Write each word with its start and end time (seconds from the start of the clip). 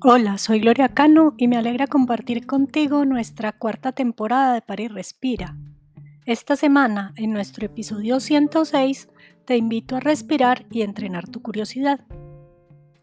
Hola, 0.00 0.38
soy 0.38 0.60
Gloria 0.60 0.90
Cano 0.90 1.34
y 1.36 1.48
me 1.48 1.56
alegra 1.56 1.88
compartir 1.88 2.46
contigo 2.46 3.04
nuestra 3.04 3.50
cuarta 3.50 3.90
temporada 3.90 4.54
de 4.54 4.62
París 4.62 4.92
Respira. 4.92 5.56
Esta 6.24 6.54
semana, 6.54 7.12
en 7.16 7.32
nuestro 7.32 7.66
episodio 7.66 8.20
106, 8.20 9.08
te 9.44 9.56
invito 9.56 9.96
a 9.96 10.00
respirar 10.00 10.66
y 10.70 10.82
entrenar 10.82 11.28
tu 11.28 11.42
curiosidad. 11.42 12.06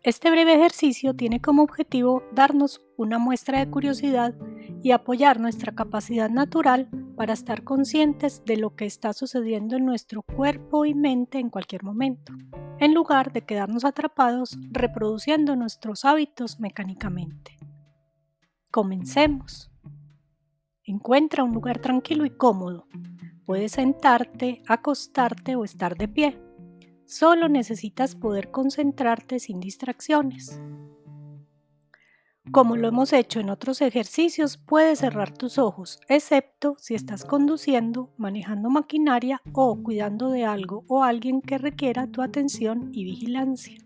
Este 0.03 0.31
breve 0.31 0.53
ejercicio 0.53 1.13
tiene 1.13 1.41
como 1.41 1.63
objetivo 1.63 2.23
darnos 2.31 2.81
una 2.95 3.19
muestra 3.19 3.59
de 3.59 3.69
curiosidad 3.69 4.33
y 4.81 4.91
apoyar 4.91 5.41
nuestra 5.41 5.75
capacidad 5.75 6.29
natural 6.29 6.87
para 7.15 7.33
estar 7.33 7.63
conscientes 7.63 8.43
de 8.45 8.57
lo 8.57 8.75
que 8.75 8.85
está 8.85 9.13
sucediendo 9.13 9.75
en 9.75 9.85
nuestro 9.85 10.21
cuerpo 10.21 10.85
y 10.85 10.93
mente 10.93 11.39
en 11.39 11.49
cualquier 11.49 11.83
momento 11.83 12.33
en 12.79 12.93
lugar 12.93 13.31
de 13.31 13.41
quedarnos 13.41 13.85
atrapados 13.85 14.57
reproduciendo 14.71 15.55
nuestros 15.55 16.05
hábitos 16.05 16.59
mecánicamente. 16.59 17.57
Comencemos. 18.71 19.71
Encuentra 20.83 21.43
un 21.43 21.53
lugar 21.53 21.79
tranquilo 21.79 22.25
y 22.25 22.31
cómodo. 22.31 22.87
Puedes 23.45 23.73
sentarte, 23.73 24.61
acostarte 24.67 25.55
o 25.55 25.63
estar 25.63 25.95
de 25.97 26.07
pie. 26.07 26.41
Solo 27.05 27.47
necesitas 27.47 28.15
poder 28.15 28.51
concentrarte 28.51 29.39
sin 29.39 29.59
distracciones. 29.59 30.59
Como 32.51 32.77
lo 32.77 32.87
hemos 32.87 33.11
hecho 33.11 33.39
en 33.39 33.49
otros 33.49 33.81
ejercicios, 33.81 34.57
puedes 34.57 34.99
cerrar 34.99 35.35
tus 35.35 35.57
ojos, 35.57 35.99
excepto 36.07 36.75
si 36.79 36.93
estás 36.93 37.25
conduciendo, 37.25 38.13
manejando 38.17 38.69
maquinaria 38.69 39.41
o 39.51 39.81
cuidando 39.81 40.29
de 40.29 40.45
algo 40.45 40.85
o 40.87 41.03
alguien 41.03 41.41
que 41.41 41.57
requiera 41.57 42.07
tu 42.07 42.21
atención 42.21 42.91
y 42.93 43.03
vigilancia. 43.03 43.77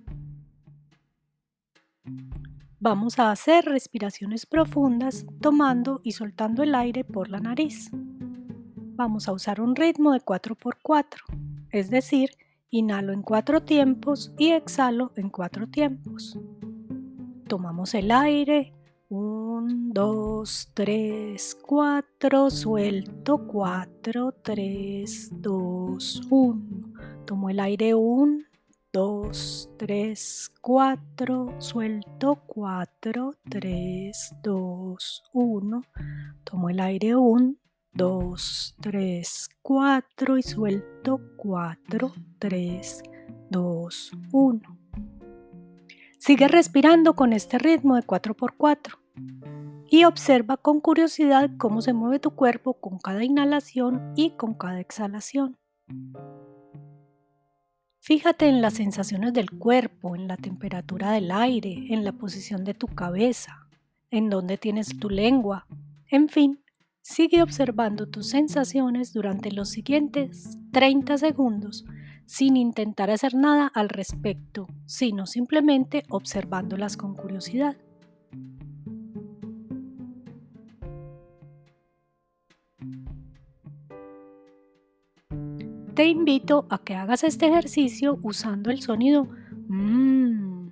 Vamos 2.81 3.17
a 3.19 3.31
hacer 3.31 3.65
respiraciones 3.65 4.45
profundas 4.45 5.25
tomando 5.41 6.01
y 6.03 6.11
soltando 6.11 6.63
el 6.63 6.75
aire 6.75 7.03
por 7.03 7.29
la 7.29 7.39
nariz. 7.39 7.89
Vamos 7.91 9.27
a 9.27 9.33
usar 9.33 9.61
un 9.61 9.75
ritmo 9.75 10.11
de 10.11 10.19
4x4, 10.19 11.17
es 11.71 11.89
decir, 11.89 12.31
inhalo 12.69 13.13
en 13.13 13.21
cuatro 13.21 13.61
tiempos 13.63 14.33
y 14.37 14.51
exhalo 14.51 15.11
en 15.15 15.29
cuatro 15.29 15.67
tiempos. 15.67 16.37
Tomamos 17.49 17.95
el 17.95 18.11
aire. 18.11 18.75
1, 19.09 19.91
2, 19.91 20.71
3, 20.75 21.57
4. 21.65 22.49
Suelto. 22.51 23.47
4, 23.47 24.31
3, 24.43 25.29
2, 25.31 26.21
1. 26.29 26.93
Tomo 27.25 27.49
el 27.49 27.59
aire. 27.59 27.95
1, 27.95 28.43
2, 28.93 29.69
3, 29.77 30.51
4. 30.61 31.55
Suelto. 31.57 32.35
4, 32.45 33.33
3, 33.49 34.35
2, 34.43 35.23
1. 35.33 35.81
Tomo 36.43 36.69
el 36.69 36.79
aire. 36.79 37.15
1, 37.15 37.55
2, 37.93 38.75
3, 38.79 39.49
4 39.63 40.37
y 40.37 40.43
suelto 40.43 41.19
4, 41.37 42.11
3, 42.37 43.03
2, 43.49 44.11
1. 44.31 44.78
Sigue 46.29 46.47
respirando 46.47 47.15
con 47.15 47.33
este 47.33 47.57
ritmo 47.57 47.95
de 47.95 48.03
4x4 48.03 48.99
y 49.89 50.03
observa 50.03 50.57
con 50.57 50.79
curiosidad 50.79 51.49
cómo 51.57 51.81
se 51.81 51.91
mueve 51.91 52.19
tu 52.19 52.35
cuerpo 52.35 52.75
con 52.75 52.99
cada 52.99 53.23
inhalación 53.23 54.13
y 54.15 54.35
con 54.37 54.53
cada 54.53 54.79
exhalación. 54.79 55.57
Fíjate 57.97 58.47
en 58.47 58.61
las 58.61 58.75
sensaciones 58.75 59.33
del 59.33 59.49
cuerpo, 59.49 60.15
en 60.15 60.27
la 60.27 60.37
temperatura 60.37 61.13
del 61.13 61.31
aire, 61.31 61.87
en 61.89 62.05
la 62.05 62.11
posición 62.11 62.63
de 62.63 62.75
tu 62.75 62.85
cabeza, 62.85 63.67
en 64.11 64.29
dónde 64.29 64.59
tienes 64.59 64.99
tu 64.99 65.09
lengua. 65.09 65.65
En 66.11 66.29
fin, 66.29 66.63
sigue 67.01 67.41
observando 67.41 68.07
tus 68.07 68.29
sensaciones 68.29 69.13
durante 69.13 69.51
los 69.51 69.69
siguientes 69.69 70.59
30 70.73 71.17
segundos 71.17 71.85
sin 72.29 72.57
intentar 72.57 73.09
hacer 73.09 73.33
nada 73.33 73.71
al 73.73 73.89
respecto, 73.89 74.67
sino 74.85 75.25
simplemente 75.25 76.03
observándolas 76.09 76.95
con 76.95 77.15
curiosidad. 77.15 77.75
Te 85.95 86.05
invito 86.05 86.67
a 86.69 86.77
que 86.77 86.93
hagas 86.93 87.23
este 87.23 87.47
ejercicio 87.47 88.19
usando 88.21 88.69
el 88.69 88.83
sonido 88.83 89.27
mmm, 89.67 90.67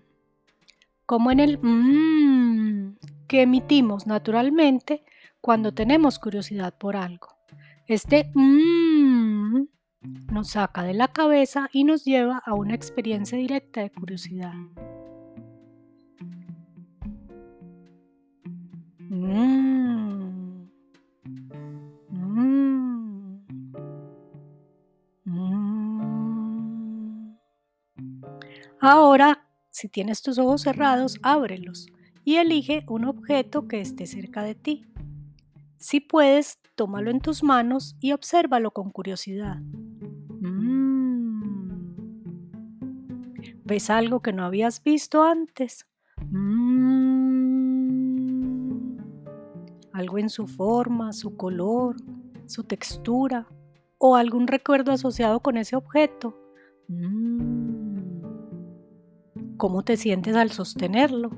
como 1.08 1.32
en 1.32 1.40
el 1.40 1.58
mmm 1.58 2.98
que 3.28 3.42
emitimos 3.42 4.06
naturalmente 4.06 5.04
cuando 5.42 5.74
tenemos 5.74 6.20
curiosidad 6.20 6.76
por 6.78 6.96
algo. 6.96 7.30
Este 7.88 8.30
mmm 8.36 8.87
nos 10.02 10.52
saca 10.52 10.84
de 10.84 10.94
la 10.94 11.08
cabeza 11.10 11.70
y 11.72 11.84
nos 11.84 12.06
lleva 12.06 12.42
a 12.46 12.54
una 12.54 12.76
experiencia 12.76 13.38
directa 13.38 13.82
de 13.82 13.92
curiosidad. 13.92 14.54
Ahora, 28.80 29.48
si 29.70 29.90
tienes 29.90 30.22
tus 30.22 30.38
ojos 30.38 30.62
cerrados, 30.62 31.20
ábrelos 31.24 31.88
y 32.24 32.36
elige 32.36 32.86
un 32.88 33.06
objeto 33.06 33.68
que 33.68 33.82
esté 33.82 34.06
cerca 34.06 34.44
de 34.44 34.56
ti. 34.56 34.86
Si 35.78 36.00
puedes, 36.00 36.60
tómalo 36.76 37.12
en 37.12 37.22
tus 37.22 37.44
manos 37.44 37.96
y 38.00 38.12
obsérvalo 38.14 38.72
con 38.72 38.92
curiosidad. 38.92 39.58
¿Ves 43.68 43.90
algo 43.90 44.22
que 44.22 44.32
no 44.32 44.46
habías 44.46 44.82
visto 44.82 45.24
antes? 45.24 45.86
Mm. 46.32 46.78
Algo 49.92 50.18
en 50.20 50.30
su 50.30 50.48
forma, 50.48 51.12
su 51.12 51.36
color, 51.36 51.98
su 52.46 52.64
textura 52.64 53.46
o 53.98 54.16
algún 54.16 54.48
recuerdo 54.48 54.94
asociado 54.94 55.42
con 55.42 55.58
ese 55.58 55.76
objeto. 55.76 56.40
Mm. 56.88 58.22
¿Cómo 59.58 59.84
te 59.84 59.98
sientes 59.98 60.38
al 60.38 60.52
sostenerlo? 60.52 61.32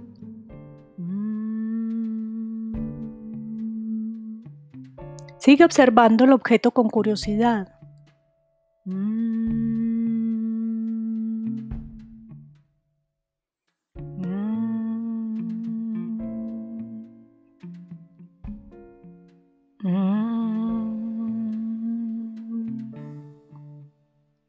Sigue 5.40 5.64
observando 5.64 6.26
el 6.26 6.34
objeto 6.34 6.72
con 6.72 6.90
curiosidad. 6.90 7.80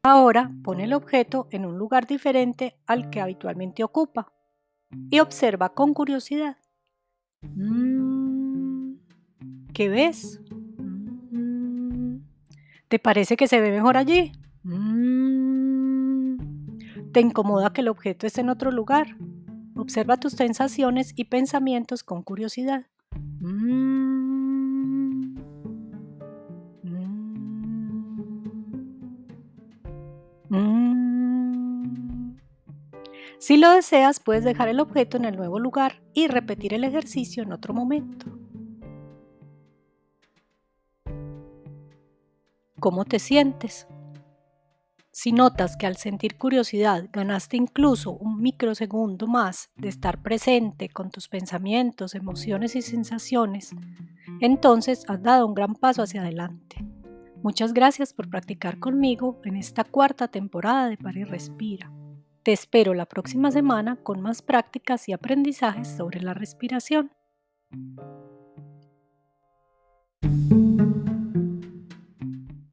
Ahora 0.03 0.51
pone 0.61 0.83
el 0.83 0.93
objeto 0.93 1.47
en 1.51 1.65
un 1.65 1.77
lugar 1.77 2.05
diferente 2.05 2.75
al 2.85 3.09
que 3.09 3.21
habitualmente 3.21 3.83
ocupa 3.83 4.33
y 5.09 5.19
observa 5.19 5.69
con 5.69 5.93
curiosidad. 5.93 6.57
¿Qué 9.73 9.87
ves? 9.87 10.41
Mm, 12.91 12.95
¿Te 12.95 12.99
parece 12.99 13.37
que 13.37 13.47
se 13.47 13.61
ve 13.61 13.71
mejor 13.71 13.95
allí? 13.97 14.33
Mm, 14.63 16.37
¿Te 17.13 17.21
incomoda 17.21 17.71
que 17.71 17.81
el 17.81 17.87
objeto 17.87 18.27
esté 18.27 18.41
en 18.41 18.49
otro 18.49 18.71
lugar? 18.71 19.15
Observa 19.75 20.17
tus 20.17 20.33
sensaciones 20.33 21.13
y 21.15 21.23
pensamientos 21.25 22.03
con 22.03 22.21
curiosidad. 22.21 22.85
Mm. 23.39 24.41
Si 33.39 33.57
lo 33.57 33.71
deseas, 33.71 34.19
puedes 34.19 34.43
dejar 34.43 34.67
el 34.67 34.79
objeto 34.79 35.17
en 35.17 35.25
el 35.25 35.35
nuevo 35.35 35.59
lugar 35.59 36.01
y 36.13 36.27
repetir 36.27 36.73
el 36.73 36.83
ejercicio 36.83 37.41
en 37.41 37.53
otro 37.53 37.73
momento. 37.73 38.40
¿Cómo 42.81 43.05
te 43.05 43.19
sientes? 43.19 43.87
Si 45.11 45.31
notas 45.33 45.77
que 45.77 45.85
al 45.85 45.97
sentir 45.97 46.39
curiosidad 46.39 47.09
ganaste 47.13 47.55
incluso 47.55 48.09
un 48.13 48.41
microsegundo 48.41 49.27
más 49.27 49.69
de 49.75 49.87
estar 49.87 50.23
presente 50.23 50.89
con 50.89 51.11
tus 51.11 51.27
pensamientos, 51.27 52.15
emociones 52.15 52.75
y 52.75 52.81
sensaciones, 52.81 53.75
entonces 54.39 55.03
has 55.07 55.21
dado 55.21 55.45
un 55.45 55.53
gran 55.53 55.75
paso 55.75 56.01
hacia 56.01 56.21
adelante. 56.21 56.83
Muchas 57.43 57.71
gracias 57.71 58.15
por 58.15 58.31
practicar 58.31 58.79
conmigo 58.79 59.39
en 59.45 59.57
esta 59.57 59.83
cuarta 59.83 60.27
temporada 60.27 60.89
de 60.89 60.97
París 60.97 61.29
Respira. 61.29 61.91
Te 62.41 62.51
espero 62.51 62.95
la 62.95 63.05
próxima 63.05 63.51
semana 63.51 63.97
con 63.97 64.21
más 64.21 64.41
prácticas 64.41 65.07
y 65.07 65.13
aprendizajes 65.13 65.87
sobre 65.87 66.19
la 66.19 66.33
respiración. 66.33 67.11